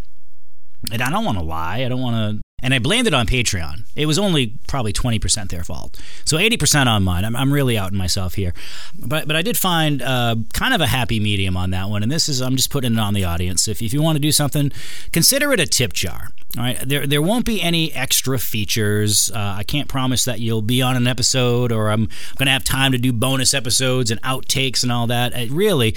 and 0.93 1.03
I 1.03 1.11
don't 1.11 1.25
want 1.25 1.39
to 1.39 1.45
lie. 1.45 1.83
I 1.85 1.89
don't 1.89 2.01
want 2.01 2.17
to 2.17 2.46
and 2.63 2.73
I 2.73 2.79
blamed 2.79 3.07
it 3.07 3.13
on 3.13 3.27
Patreon. 3.27 3.83
It 3.95 4.07
was 4.07 4.19
only 4.19 4.55
probably 4.67 4.93
20% 4.93 5.51
their 5.51 5.63
fault. 5.63 6.01
So 6.25 6.39
80% 6.39 6.87
on 6.87 7.03
mine. 7.03 7.25
I'm, 7.25 7.37
I'm 7.37 7.53
really 7.53 7.77
outing 7.77 7.99
myself 7.99 8.35
here. 8.35 8.55
But 8.99 9.27
but 9.27 9.37
I 9.37 9.43
did 9.43 9.59
find 9.59 10.01
uh, 10.01 10.37
kind 10.55 10.73
of 10.73 10.81
a 10.81 10.87
happy 10.87 11.21
medium 11.21 11.55
on 11.57 11.71
that 11.71 11.91
one. 11.91 12.03
And 12.03 12.11
this 12.11 12.31
is, 12.31 12.41
I'm 12.41 12.57
just 12.57 12.71
putting 12.71 12.95
it 12.95 12.99
on 12.99 13.13
the 13.13 13.25
audience. 13.25 13.69
If, 13.69 13.83
if 13.83 13.93
you 13.93 14.01
want 14.01 14.17
to 14.17 14.21
do 14.21 14.33
something, 14.33 14.73
consider 15.13 15.53
it 15.53 15.61
a 15.61 15.67
tip 15.67 15.93
jar. 15.93 16.31
All 16.57 16.63
right. 16.63 16.79
There, 16.81 17.07
there 17.07 17.21
won't 17.21 17.45
be 17.45 17.61
any 17.61 17.93
extra 17.93 18.39
features. 18.39 19.31
Uh, 19.31 19.57
I 19.59 19.63
can't 19.63 19.89
promise 19.89 20.25
that 20.25 20.41
you'll 20.41 20.63
be 20.63 20.81
on 20.81 20.97
an 20.97 21.07
episode 21.07 21.73
or 21.73 21.91
I'm 21.91 22.07
going 22.37 22.47
to 22.47 22.53
have 22.53 22.65
time 22.65 22.93
to 22.93 22.99
do 22.99 23.13
bonus 23.13 23.53
episodes 23.53 24.11
and 24.11 24.21
outtakes 24.23 24.83
and 24.83 24.91
all 24.91 25.07
that. 25.09 25.35
It 25.35 25.51
really, 25.51 25.95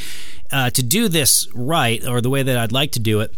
uh, 0.52 0.72
to 0.72 0.84
do 0.84 1.08
this 1.08 1.48
right 1.54 2.06
or 2.06 2.20
the 2.20 2.30
way 2.30 2.44
that 2.44 2.58
I'd 2.58 2.74
like 2.74 2.92
to 2.92 3.00
do 3.00 3.22
it, 3.22 3.34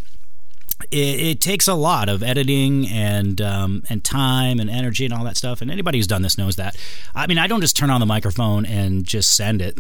it, 0.91 1.19
it, 1.19 1.41
takes 1.41 1.67
a 1.67 1.73
lot 1.73 2.09
of 2.09 2.23
editing 2.23 2.87
and 2.87 3.41
um, 3.41 3.83
and 3.89 4.03
time 4.03 4.59
and 4.59 4.69
energy 4.69 5.05
and 5.05 5.13
all 5.13 5.23
that 5.23 5.37
stuff. 5.37 5.61
And 5.61 5.69
anybody 5.69 5.97
who's 5.97 6.07
done 6.07 6.21
this 6.21 6.37
knows 6.37 6.55
that. 6.55 6.75
I 7.13 7.27
mean, 7.27 7.37
I 7.37 7.47
don't 7.47 7.61
just 7.61 7.75
turn 7.75 7.89
on 7.89 7.99
the 7.99 8.05
microphone 8.05 8.65
and 8.65 9.03
just 9.05 9.35
send 9.35 9.61
it. 9.61 9.77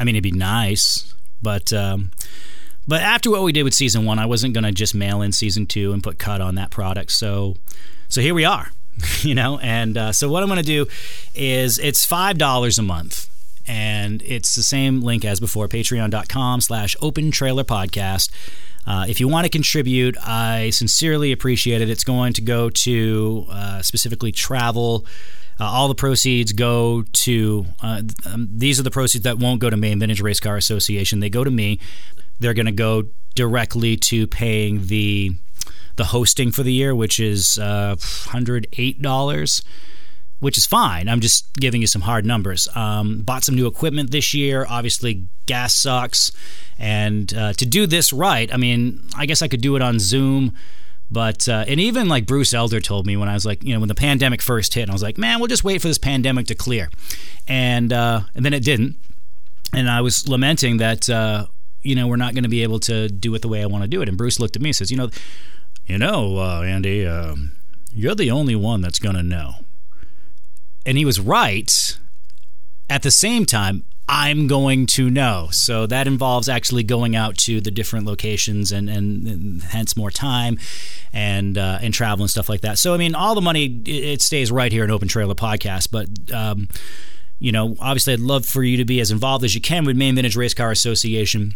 I 0.00 0.04
mean, 0.04 0.14
it'd 0.14 0.22
be 0.22 0.32
nice, 0.32 1.14
but 1.42 1.72
um, 1.72 2.12
but 2.86 3.02
after 3.02 3.30
what 3.30 3.42
we 3.42 3.52
did 3.52 3.64
with 3.64 3.74
season 3.74 4.04
one, 4.04 4.18
I 4.18 4.26
wasn't 4.26 4.54
going 4.54 4.64
to 4.64 4.72
just 4.72 4.94
mail 4.94 5.22
in 5.22 5.32
season 5.32 5.66
two 5.66 5.92
and 5.92 6.02
put 6.02 6.18
cut 6.18 6.40
on 6.40 6.54
that 6.54 6.70
product. 6.70 7.12
So 7.12 7.56
so 8.08 8.20
here 8.20 8.34
we 8.34 8.44
are, 8.44 8.70
you 9.20 9.34
know. 9.34 9.58
And 9.58 9.96
uh, 9.96 10.12
so 10.12 10.28
what 10.28 10.42
I'm 10.42 10.48
going 10.48 10.60
to 10.60 10.66
do 10.66 10.86
is 11.34 11.78
it's 11.78 12.04
five 12.04 12.38
dollars 12.38 12.78
a 12.78 12.82
month 12.82 13.28
and 13.68 14.22
it's 14.22 14.54
the 14.54 14.62
same 14.62 15.02
link 15.02 15.24
as 15.24 15.38
before 15.38 15.68
patreon.com 15.68 16.62
slash 16.62 16.96
open 17.02 17.30
trailer 17.30 17.64
podcast 17.64 18.30
Uh, 18.88 19.04
if 19.06 19.20
you 19.20 19.28
want 19.28 19.44
to 19.44 19.50
contribute, 19.50 20.16
I 20.26 20.70
sincerely 20.70 21.30
appreciate 21.30 21.82
it. 21.82 21.90
It's 21.90 22.04
going 22.04 22.32
to 22.32 22.40
go 22.40 22.70
to 22.70 23.46
uh, 23.50 23.82
specifically 23.82 24.32
travel. 24.32 25.04
Uh, 25.60 25.64
all 25.64 25.88
the 25.88 25.94
proceeds 25.94 26.54
go 26.54 27.04
to 27.12 27.66
uh, 27.82 28.00
um, 28.24 28.48
these 28.50 28.80
are 28.80 28.82
the 28.82 28.90
proceeds 28.90 29.24
that 29.24 29.38
won't 29.38 29.60
go 29.60 29.68
to 29.68 29.76
Maine 29.76 30.00
Vintage 30.00 30.22
Race 30.22 30.40
Car 30.40 30.56
Association. 30.56 31.20
They 31.20 31.28
go 31.28 31.44
to 31.44 31.50
me. 31.50 31.78
They're 32.40 32.54
going 32.54 32.64
to 32.64 32.72
go 32.72 33.04
directly 33.34 33.96
to 33.96 34.26
paying 34.26 34.86
the 34.86 35.32
the 35.96 36.04
hosting 36.04 36.50
for 36.50 36.62
the 36.62 36.72
year, 36.72 36.94
which 36.94 37.20
is 37.20 37.58
uh, 37.58 37.96
hundred 38.00 38.68
eight 38.78 39.02
dollars 39.02 39.62
which 40.40 40.56
is 40.56 40.66
fine. 40.66 41.08
I'm 41.08 41.20
just 41.20 41.52
giving 41.54 41.80
you 41.80 41.86
some 41.86 42.02
hard 42.02 42.24
numbers. 42.24 42.68
Um, 42.74 43.22
bought 43.22 43.44
some 43.44 43.56
new 43.56 43.66
equipment 43.66 44.10
this 44.10 44.32
year. 44.34 44.66
Obviously, 44.68 45.26
gas 45.46 45.74
sucks. 45.74 46.30
And 46.78 47.34
uh, 47.34 47.52
to 47.54 47.66
do 47.66 47.86
this 47.86 48.12
right, 48.12 48.52
I 48.52 48.56
mean, 48.56 49.00
I 49.16 49.26
guess 49.26 49.42
I 49.42 49.48
could 49.48 49.60
do 49.60 49.74
it 49.76 49.82
on 49.82 49.98
Zoom. 49.98 50.54
But, 51.10 51.48
uh, 51.48 51.64
and 51.66 51.80
even 51.80 52.08
like 52.08 52.26
Bruce 52.26 52.52
Elder 52.52 52.80
told 52.80 53.06
me 53.06 53.16
when 53.16 53.28
I 53.28 53.34
was 53.34 53.46
like, 53.46 53.64
you 53.64 53.72
know, 53.72 53.80
when 53.80 53.88
the 53.88 53.94
pandemic 53.94 54.42
first 54.42 54.74
hit, 54.74 54.90
I 54.90 54.92
was 54.92 55.02
like, 55.02 55.16
man, 55.16 55.38
we'll 55.38 55.48
just 55.48 55.64
wait 55.64 55.80
for 55.80 55.88
this 55.88 55.98
pandemic 55.98 56.46
to 56.48 56.54
clear. 56.54 56.90
And, 57.48 57.92
uh, 57.92 58.20
and 58.34 58.44
then 58.44 58.52
it 58.52 58.62
didn't. 58.62 58.96
And 59.72 59.88
I 59.88 60.02
was 60.02 60.28
lamenting 60.28 60.76
that, 60.76 61.08
uh, 61.08 61.46
you 61.82 61.94
know, 61.94 62.06
we're 62.06 62.16
not 62.16 62.34
going 62.34 62.44
to 62.44 62.50
be 62.50 62.62
able 62.62 62.78
to 62.80 63.08
do 63.08 63.34
it 63.34 63.42
the 63.42 63.48
way 63.48 63.62
I 63.62 63.66
want 63.66 63.84
to 63.84 63.88
do 63.88 64.02
it. 64.02 64.08
And 64.08 64.18
Bruce 64.18 64.38
looked 64.38 64.54
at 64.54 64.62
me 64.62 64.68
and 64.68 64.76
says, 64.76 64.90
you 64.90 64.96
know, 64.98 65.10
you 65.86 65.98
know, 65.98 66.36
uh, 66.36 66.60
Andy, 66.60 67.06
um, 67.06 67.52
you're 67.92 68.14
the 68.14 68.30
only 68.30 68.54
one 68.54 68.82
that's 68.82 68.98
going 68.98 69.16
to 69.16 69.22
know 69.22 69.54
and 70.88 70.96
he 70.96 71.04
was 71.04 71.20
right. 71.20 71.98
At 72.88 73.02
the 73.02 73.10
same 73.10 73.44
time, 73.44 73.84
I'm 74.08 74.46
going 74.46 74.86
to 74.86 75.10
know. 75.10 75.48
So 75.50 75.86
that 75.86 76.06
involves 76.06 76.48
actually 76.48 76.82
going 76.82 77.14
out 77.14 77.36
to 77.38 77.60
the 77.60 77.70
different 77.70 78.06
locations 78.06 78.72
and, 78.72 78.88
and, 78.88 79.26
and 79.26 79.62
hence 79.64 79.98
more 79.98 80.10
time 80.10 80.58
and 81.12 81.58
uh, 81.58 81.78
and 81.82 81.92
travel 81.92 82.22
and 82.22 82.30
stuff 82.30 82.48
like 82.48 82.62
that. 82.62 82.78
So 82.78 82.94
I 82.94 82.96
mean, 82.96 83.14
all 83.14 83.34
the 83.34 83.42
money 83.42 83.82
it 83.84 84.22
stays 84.22 84.50
right 84.50 84.72
here 84.72 84.82
in 84.82 84.90
Open 84.90 85.08
Trailer 85.08 85.34
Podcast, 85.34 85.90
but. 85.92 86.34
Um, 86.34 86.68
you 87.40 87.52
know, 87.52 87.76
obviously, 87.78 88.14
I'd 88.14 88.18
love 88.18 88.44
for 88.44 88.64
you 88.64 88.76
to 88.78 88.84
be 88.84 88.98
as 88.98 89.12
involved 89.12 89.44
as 89.44 89.54
you 89.54 89.60
can 89.60 89.84
with 89.84 89.96
Maine 89.96 90.16
Vintage 90.16 90.34
Race 90.34 90.54
Car 90.54 90.72
Association 90.72 91.54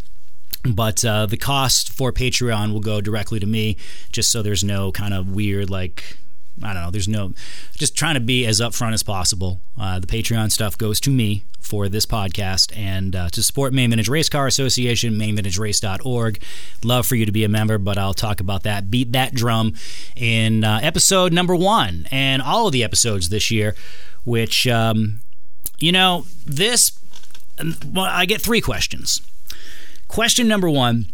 but 0.65 1.05
uh, 1.05 1.27
the 1.27 1.37
cost 1.37 1.93
for 1.93 2.13
Patreon 2.13 2.73
will 2.73 2.81
go 2.81 3.01
directly 3.01 3.41
to 3.41 3.47
me, 3.47 3.77
just 4.13 4.31
so 4.31 4.43
there's 4.43 4.63
no 4.63 4.93
kind 4.93 5.13
of 5.13 5.29
weird 5.29 5.71
like 5.71 6.17
I 6.63 6.75
don't 6.75 6.83
know. 6.83 6.91
There's 6.91 7.09
no, 7.09 7.33
just 7.77 7.97
trying 7.97 8.15
to 8.15 8.21
be 8.21 8.47
as 8.47 8.61
upfront 8.61 8.93
as 8.93 9.03
possible. 9.03 9.61
Uh, 9.79 9.99
the 9.99 10.07
Patreon 10.07 10.53
stuff 10.53 10.77
goes 10.77 11.01
to 11.01 11.11
me 11.11 11.45
for 11.61 11.89
this 11.89 12.05
podcast 12.05 12.77
and 12.77 13.17
uh, 13.17 13.29
to 13.31 13.43
support 13.43 13.73
Maine 13.73 13.91
Vintage 13.91 14.09
Race 14.09 14.29
Car 14.29 14.47
Association, 14.47 15.15
mainvintagerace.org. 15.15 16.43
Love 16.85 17.07
for 17.07 17.15
you 17.15 17.25
to 17.25 17.33
be 17.33 17.45
a 17.45 17.49
member, 17.49 17.79
but 17.79 17.97
I'll 17.97 18.15
talk 18.15 18.41
about 18.41 18.65
that. 18.65 18.91
Beat 18.91 19.13
that 19.13 19.35
drum 19.35 19.75
in 20.15 20.65
uh, 20.65 20.81
episode 20.83 21.33
number 21.33 21.57
one 21.57 22.07
and 22.11 22.43
all 22.43 22.67
of 22.67 22.73
the 22.73 22.85
episodes 22.85 23.29
this 23.29 23.51
year, 23.51 23.75
which, 24.25 24.67
um, 24.67 25.21
you 25.79 25.93
know, 25.93 26.27
this, 26.45 26.99
well, 27.87 28.05
I 28.05 28.27
get 28.27 28.43
three 28.43 28.61
questions. 28.61 29.23
Question 30.09 30.47
number 30.47 30.69
one 30.69 31.07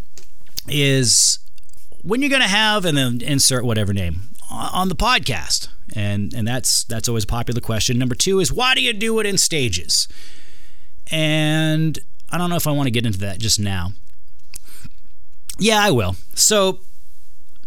is 0.66 1.38
when 2.02 2.20
you're 2.20 2.30
going 2.30 2.42
to 2.42 2.48
have, 2.48 2.84
and 2.84 2.98
then 2.98 3.20
insert 3.20 3.64
whatever 3.64 3.92
name 3.92 4.28
on 4.50 4.88
the 4.88 4.96
podcast? 4.96 5.68
And 5.94 6.32
and 6.34 6.46
that's 6.46 6.84
that's 6.84 7.08
always 7.08 7.24
a 7.24 7.28
popular 7.28 7.60
question. 7.60 7.98
Number 7.98 8.14
two 8.14 8.40
is 8.40 8.52
why 8.52 8.74
do 8.74 8.82
you 8.82 8.92
do 8.92 9.18
it 9.20 9.26
in 9.26 9.38
stages? 9.38 10.08
And 11.10 11.98
I 12.30 12.38
don't 12.38 12.50
know 12.50 12.56
if 12.56 12.66
I 12.66 12.72
want 12.72 12.86
to 12.86 12.90
get 12.90 13.06
into 13.06 13.18
that 13.20 13.38
just 13.38 13.58
now. 13.58 13.92
Yeah, 15.58 15.82
I 15.82 15.90
will. 15.90 16.16
So 16.34 16.80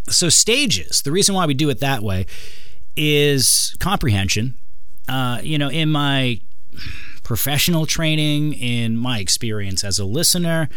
so 0.09 0.29
stages. 0.29 1.01
The 1.01 1.11
reason 1.11 1.35
why 1.35 1.45
we 1.45 1.53
do 1.53 1.69
it 1.69 1.79
that 1.79 2.03
way 2.03 2.25
is 2.95 3.75
comprehension. 3.79 4.57
Uh, 5.07 5.39
you 5.41 5.57
know, 5.57 5.69
in 5.69 5.89
my 5.89 6.39
professional 7.23 7.85
training, 7.85 8.53
in 8.53 8.97
my 8.97 9.19
experience 9.19 9.83
as 9.83 9.99
a 9.99 10.05
listener, 10.05 10.69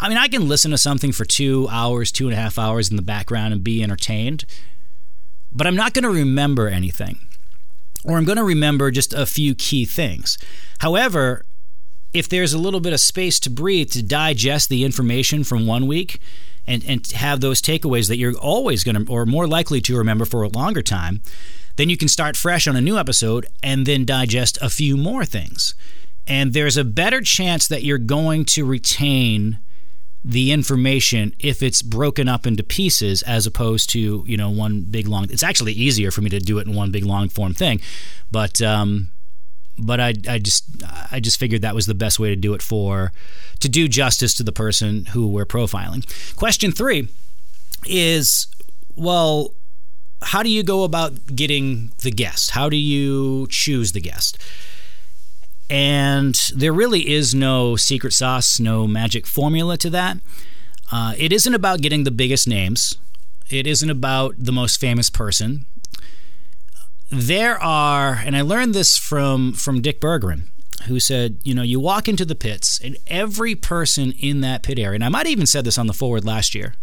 I 0.00 0.08
mean, 0.08 0.18
I 0.18 0.28
can 0.28 0.48
listen 0.48 0.70
to 0.70 0.78
something 0.78 1.12
for 1.12 1.24
two 1.24 1.68
hours, 1.70 2.12
two 2.12 2.26
and 2.26 2.34
a 2.34 2.36
half 2.36 2.58
hours 2.58 2.90
in 2.90 2.96
the 2.96 3.02
background 3.02 3.52
and 3.52 3.64
be 3.64 3.82
entertained 3.82 4.44
but 5.52 5.66
I'm 5.66 5.76
not 5.76 5.94
going 5.94 6.04
to 6.04 6.10
remember 6.10 6.68
anything, 6.68 7.18
or 8.04 8.16
I'm 8.16 8.24
going 8.24 8.38
to 8.38 8.44
remember 8.44 8.90
just 8.90 9.12
a 9.12 9.26
few 9.26 9.54
key 9.54 9.84
things. 9.84 10.38
However, 10.78 11.44
if 12.12 12.28
there's 12.28 12.52
a 12.52 12.58
little 12.58 12.80
bit 12.80 12.92
of 12.92 13.00
space 13.00 13.38
to 13.40 13.50
breathe 13.50 13.90
to 13.90 14.02
digest 14.02 14.68
the 14.68 14.84
information 14.84 15.44
from 15.44 15.66
one 15.66 15.86
week 15.86 16.20
and, 16.66 16.84
and 16.84 17.06
have 17.12 17.40
those 17.40 17.60
takeaways 17.60 18.08
that 18.08 18.16
you're 18.16 18.36
always 18.36 18.84
going 18.84 19.04
to, 19.04 19.12
or 19.12 19.26
more 19.26 19.46
likely 19.46 19.80
to 19.82 19.96
remember 19.96 20.24
for 20.24 20.42
a 20.42 20.48
longer 20.48 20.82
time, 20.82 21.22
then 21.76 21.88
you 21.88 21.96
can 21.96 22.08
start 22.08 22.36
fresh 22.36 22.66
on 22.66 22.76
a 22.76 22.80
new 22.80 22.98
episode 22.98 23.46
and 23.62 23.86
then 23.86 24.04
digest 24.04 24.58
a 24.60 24.68
few 24.68 24.96
more 24.96 25.24
things. 25.24 25.74
And 26.26 26.52
there's 26.52 26.76
a 26.76 26.84
better 26.84 27.20
chance 27.20 27.68
that 27.68 27.84
you're 27.84 27.98
going 27.98 28.44
to 28.46 28.64
retain 28.64 29.58
the 30.24 30.52
information 30.52 31.32
if 31.38 31.62
it's 31.62 31.80
broken 31.80 32.28
up 32.28 32.46
into 32.46 32.62
pieces 32.62 33.22
as 33.22 33.46
opposed 33.46 33.88
to 33.90 34.24
you 34.26 34.36
know 34.36 34.50
one 34.50 34.82
big 34.82 35.06
long 35.06 35.24
it's 35.30 35.44
actually 35.44 35.72
easier 35.72 36.10
for 36.10 36.22
me 36.22 36.28
to 36.28 36.40
do 36.40 36.58
it 36.58 36.66
in 36.66 36.74
one 36.74 36.90
big 36.90 37.04
long 37.04 37.28
form 37.28 37.54
thing 37.54 37.80
but 38.30 38.60
um 38.60 39.10
but 39.78 40.00
I, 40.00 40.14
I 40.28 40.38
just 40.38 40.64
I 41.10 41.20
just 41.20 41.38
figured 41.38 41.62
that 41.62 41.74
was 41.74 41.86
the 41.86 41.94
best 41.94 42.18
way 42.18 42.28
to 42.28 42.36
do 42.36 42.54
it 42.54 42.62
for 42.62 43.12
to 43.60 43.68
do 43.68 43.88
justice 43.88 44.34
to 44.34 44.42
the 44.42 44.52
person 44.52 45.06
who 45.06 45.28
we're 45.28 45.46
profiling. 45.46 46.04
Question 46.36 46.72
three 46.72 47.08
is 47.86 48.46
well, 48.96 49.54
how 50.22 50.42
do 50.42 50.50
you 50.50 50.62
go 50.62 50.82
about 50.82 51.36
getting 51.36 51.92
the 52.02 52.10
guest? 52.10 52.50
How 52.50 52.68
do 52.68 52.76
you 52.76 53.46
choose 53.50 53.92
the 53.92 54.00
guest? 54.00 54.38
And 55.70 56.34
there 56.54 56.72
really 56.72 57.10
is 57.10 57.34
no 57.34 57.76
secret 57.76 58.12
sauce, 58.12 58.58
no 58.58 58.86
magic 58.86 59.26
formula 59.26 59.76
to 59.78 59.90
that. 59.90 60.18
Uh, 60.90 61.14
it 61.18 61.32
isn't 61.32 61.54
about 61.54 61.82
getting 61.82 62.04
the 62.04 62.10
biggest 62.10 62.48
names, 62.48 62.96
it 63.50 63.66
isn't 63.66 63.90
about 63.90 64.34
the 64.38 64.52
most 64.52 64.80
famous 64.80 65.10
person. 65.10 65.66
There 67.10 67.62
are, 67.62 68.20
and 68.24 68.36
I 68.36 68.42
learned 68.42 68.74
this 68.74 68.96
from, 68.96 69.52
from 69.52 69.80
Dick 69.80 70.00
Bergeron, 70.00 70.48
who 70.86 71.00
said, 71.00 71.38
you 71.42 71.54
know, 71.54 71.62
you 71.62 71.80
walk 71.80 72.08
into 72.08 72.24
the 72.24 72.34
pits, 72.34 72.80
and 72.82 72.96
every 73.06 73.54
person 73.54 74.12
in 74.12 74.40
that 74.42 74.62
pit 74.62 74.78
area, 74.78 74.96
and 74.96 75.04
I 75.04 75.08
might 75.08 75.26
have 75.26 75.32
even 75.32 75.46
said 75.46 75.64
this 75.64 75.78
on 75.78 75.86
the 75.86 75.94
forward 75.94 76.24
last 76.24 76.54
year, 76.54 76.74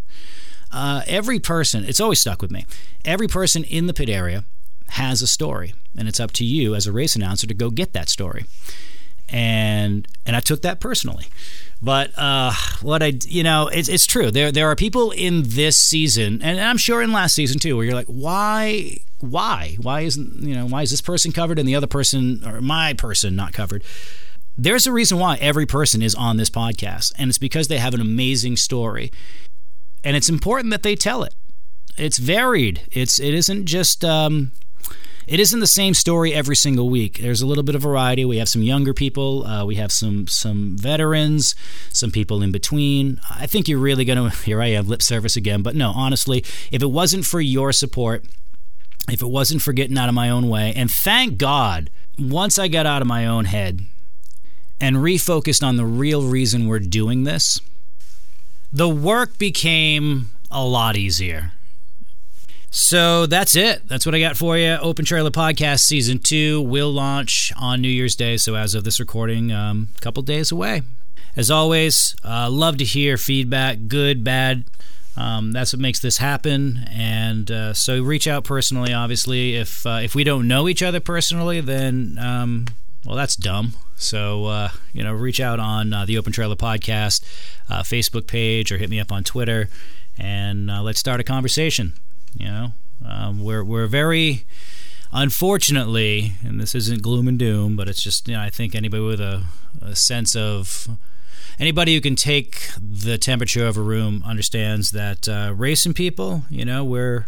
uh, 0.72 1.02
every 1.08 1.40
person, 1.40 1.84
it's 1.86 2.00
always 2.00 2.22
stuck 2.22 2.42
with 2.42 2.52
me, 2.52 2.66
every 3.04 3.28
person 3.28 3.64
in 3.64 3.88
the 3.88 3.94
pit 3.94 4.10
area 4.10 4.44
has 4.90 5.22
a 5.22 5.28
story, 5.28 5.74
and 5.98 6.08
it's 6.08 6.20
up 6.20 6.32
to 6.34 6.46
you 6.46 6.76
as 6.76 6.88
a 6.88 6.92
race 6.92 7.16
announcer 7.16 7.48
to 7.48 7.54
go 7.54 7.70
get 7.70 7.94
that 7.94 8.10
story. 8.10 8.46
And 9.28 10.08
and 10.26 10.36
I 10.36 10.40
took 10.40 10.62
that 10.62 10.80
personally. 10.80 11.28
But 11.82 12.18
uh, 12.18 12.52
what 12.82 13.04
I, 13.04 13.14
you 13.28 13.44
know, 13.44 13.68
it's, 13.68 13.90
it's 13.90 14.06
true. 14.06 14.32
There 14.32 14.52
there 14.52 14.70
are 14.70 14.76
people 14.76 15.12
in 15.12 15.44
this 15.46 15.78
season, 15.78 16.42
and 16.42 16.60
I'm 16.60 16.78
sure 16.78 17.02
in 17.02 17.12
last 17.12 17.36
season 17.36 17.60
too, 17.60 17.76
where 17.76 17.86
you're 17.86 17.96
like, 17.96 18.08
why, 18.08 18.98
why, 19.20 19.78
why 19.82 20.02
isn't 20.02 20.42
you 20.42 20.56
know 20.56 20.66
why 20.66 20.84
is 20.84 20.92
this 20.92 21.02
person 21.02 21.32
covered 21.32 21.60
and 21.60 21.68
the 21.68 21.76
other 21.76 21.88
person 21.88 22.42
or 22.46 22.62
my 22.62 22.94
person 22.94 23.36
not 23.36 23.54
covered? 23.54 23.84
There's 24.58 24.88
a 24.88 24.92
reason 24.92 25.20
why 25.20 25.36
every 25.42 25.66
person 25.66 26.02
is 26.02 26.16
on 26.16 26.38
this 26.38 26.50
podcast, 26.50 27.12
and 27.18 27.30
it's 27.30 27.38
because 27.38 27.68
they 27.68 27.78
have 27.78 27.94
an 27.94 28.02
amazing 28.02 28.56
story, 28.56 29.12
and 30.04 30.16
it's 30.16 30.30
important 30.30 30.72
that 30.72 30.84
they 30.84 30.96
tell 30.96 31.24
it. 31.24 31.36
It's 31.98 32.18
varied. 32.18 32.82
It's 32.92 33.20
it 33.20 33.34
isn't 33.34 33.66
just 33.66 34.06
um, 34.06 34.54
it 35.28 35.40
isn't 35.40 35.60
the 35.60 35.68
same 35.68 35.94
story 35.94 36.34
every 36.34 36.56
single 36.56 36.90
week. 36.90 37.20
There's 37.20 37.42
a 37.42 37.48
little 37.48 37.64
bit 37.64 37.74
of 37.74 37.82
variety. 37.82 38.26
We 38.26 38.38
have 38.38 38.50
some 38.50 38.62
younger 38.62 38.94
people, 38.94 39.46
uh, 39.46 39.66
we 39.66 39.76
have 39.76 39.92
some 39.92 40.28
some 40.28 40.78
veterans, 40.78 41.56
some 41.92 42.12
people 42.12 42.44
in 42.44 42.52
between. 42.52 43.20
I 43.30 43.48
think 43.48 43.68
you're 43.68 43.80
really 43.80 44.06
to. 44.06 44.30
Here 44.46 44.62
I 44.62 44.68
am, 44.68 44.88
lip 44.88 45.02
service 45.02 45.36
again. 45.36 45.64
But 45.64 45.76
no, 45.76 45.92
honestly, 45.96 46.40
if 46.72 46.82
it 46.82 46.92
wasn't 46.92 47.26
for 47.26 47.42
your 47.42 47.72
support, 47.72 48.26
if 49.10 49.22
it 49.22 49.28
wasn't 49.28 49.62
for 49.62 49.74
getting 49.74 49.98
out 49.98 50.10
of 50.10 50.16
my 50.16 50.30
own 50.30 50.48
way, 50.48 50.74
and 50.76 50.92
thank 50.92 51.38
God, 51.38 51.90
once 52.20 52.60
I 52.60 52.68
got 52.68 52.86
out 52.86 53.02
of 53.02 53.08
my 53.08 53.26
own 53.26 53.46
head 53.46 53.82
and 54.80 54.98
refocused 54.98 55.66
on 55.66 55.78
the 55.78 55.86
real 55.86 56.24
reason 56.24 56.68
we're 56.68 56.80
doing 56.80 57.24
this, 57.24 57.60
the 58.72 58.90
work 58.90 59.38
became 59.38 60.30
a 60.52 60.64
lot 60.64 60.96
easier. 60.98 61.54
So 62.78 63.26
that's 63.26 63.56
it. 63.56 63.88
That's 63.88 64.06
what 64.06 64.14
I 64.16 64.20
got 64.20 64.36
for 64.36 64.58
you. 64.58 64.72
Open 64.82 65.06
Trailer 65.06 65.32
Podcast 65.32 65.80
Season 65.80 66.20
2 66.20 66.62
will 66.62 66.92
launch 66.92 67.54
on 67.56 67.80
New 67.80 67.88
Year's 67.88 68.18
Day. 68.18 68.36
So, 68.36 68.56
as 68.56 68.76
of 68.76 68.84
this 68.84 69.00
recording, 69.00 69.50
um, 69.50 69.88
a 69.98 70.02
couple 70.02 70.22
days 70.24 70.52
away. 70.52 70.82
As 71.38 71.50
always, 71.50 72.18
uh, 72.26 72.50
love 72.50 72.76
to 72.80 72.84
hear 72.84 73.16
feedback, 73.16 73.88
good, 73.88 74.26
bad. 74.26 74.66
Um, 75.16 75.54
that's 75.54 75.72
what 75.72 75.80
makes 75.80 76.02
this 76.02 76.18
happen. 76.18 76.86
And 76.92 77.50
uh, 77.50 77.74
so, 77.74 78.04
reach 78.04 78.28
out 78.28 78.44
personally. 78.44 78.94
Obviously, 78.94 79.56
if 79.56 79.86
uh, 79.86 80.02
if 80.04 80.14
we 80.14 80.26
don't 80.26 80.46
know 80.46 80.68
each 80.68 80.84
other 80.84 81.00
personally, 81.00 81.62
then 81.62 82.18
um, 82.20 82.66
well, 83.06 83.16
that's 83.16 83.38
dumb. 83.38 83.72
So, 83.96 84.48
uh, 84.48 84.70
you 84.92 85.02
know, 85.02 85.14
reach 85.14 85.40
out 85.40 85.62
on 85.62 85.94
uh, 85.94 86.06
the 86.06 86.18
Open 86.18 86.34
Trailer 86.34 86.58
Podcast 86.58 87.24
uh, 87.70 87.84
Facebook 87.84 88.28
page 88.28 88.70
or 88.70 88.78
hit 88.78 88.90
me 88.90 89.00
up 89.00 89.14
on 89.14 89.24
Twitter 89.24 89.70
and 90.18 90.68
let's 90.84 91.00
start 91.00 91.22
a 91.22 91.24
conversation. 91.24 91.94
You 92.38 92.48
know, 92.48 92.74
um, 93.06 93.44
we're 93.44 93.64
we're 93.64 93.88
very 93.88 94.46
unfortunately, 95.12 96.34
and 96.44 96.60
this 96.60 96.76
isn't 96.76 97.02
gloom 97.02 97.28
and 97.28 97.40
doom, 97.40 97.76
but 97.76 97.88
it's 97.88 98.02
just 98.02 98.28
you 98.28 98.36
know 98.36 98.42
I 98.42 98.50
think 98.50 98.76
anybody 98.76 99.04
with 99.04 99.22
a, 99.22 99.46
a 99.82 99.96
sense 99.96 100.36
of 100.36 100.88
anybody 101.60 101.96
who 101.96 102.02
can 102.02 102.16
take 102.16 102.70
the 102.80 103.18
temperature 103.18 103.66
of 103.66 103.78
a 103.78 103.82
room 103.82 104.24
understands 104.26 104.92
that 104.92 105.28
uh, 105.28 105.54
racing 105.56 105.94
people, 105.94 106.44
you 106.50 106.66
know, 106.66 106.84
we're 106.84 107.28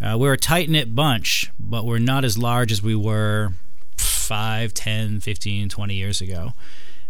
uh, 0.00 0.16
we're 0.18 0.32
a 0.32 0.38
tight 0.38 0.68
knit 0.68 0.94
bunch, 0.94 1.50
but 1.58 1.86
we're 1.86 1.98
not 1.98 2.24
as 2.24 2.36
large 2.36 2.72
as 2.72 2.82
we 2.82 2.94
were 2.94 3.52
5, 3.98 4.74
10, 4.74 5.20
15, 5.20 5.68
20 5.68 5.94
years 5.94 6.20
ago. 6.20 6.52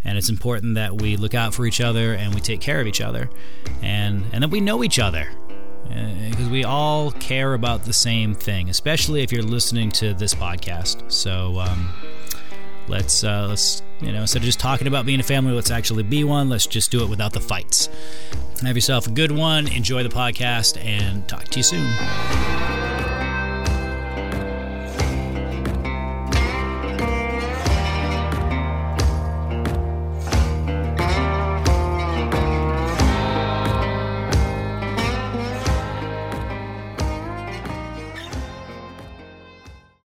And 0.05 0.19
it's 0.19 0.29
important 0.29 0.75
that 0.75 1.01
we 1.01 1.17
look 1.17 1.33
out 1.33 1.55
for 1.55 1.65
each 1.65 1.81
other 1.81 2.13
and 2.13 2.35
we 2.35 2.41
take 2.41 2.61
care 2.61 2.81
of 2.81 2.87
each 2.87 3.01
other 3.01 3.31
and, 3.81 4.25
and 4.33 4.43
that 4.43 4.51
we 4.51 4.61
know 4.61 4.83
each 4.83 4.99
other 4.99 5.29
because 6.31 6.49
uh, 6.49 6.51
we 6.51 6.65
all 6.65 7.11
care 7.13 7.55
about 7.55 7.85
the 7.85 7.93
same 7.93 8.35
thing, 8.35 8.69
especially 8.69 9.23
if 9.23 9.33
you're 9.33 9.43
listening 9.43 9.91
to 9.93 10.15
this 10.15 10.35
podcast. 10.35 11.11
So 11.11 11.59
um, 11.61 11.91
let's 12.89 13.25
uh, 13.25 13.47
let's 13.49 13.83
you 14.01 14.13
know 14.13 14.23
instead 14.23 14.39
of 14.39 14.45
just 14.45 14.61
talking 14.61 14.87
about 14.87 15.07
being 15.07 15.21
a 15.21 15.25
family, 15.25 15.53
let's 15.53 15.71
actually 15.71 16.03
be 16.03 16.25
one. 16.25 16.49
Let's 16.49 16.67
just 16.67 16.91
do 16.91 17.03
it 17.03 17.09
without 17.09 17.33
the 17.33 17.41
fights. 17.41 17.89
Have 18.63 18.77
yourself 18.77 19.07
a 19.07 19.11
good 19.11 19.33
one. 19.33 19.69
Enjoy 19.69 20.03
the 20.03 20.09
podcast, 20.09 20.83
and 20.85 21.27
talk 21.29 21.45
to 21.45 21.59
you 21.59 21.65
soon. 21.65 22.52